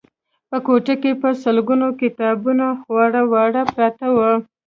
[0.49, 4.31] په کوټه کې په سلګونه کتابونه خواره واره پراته وو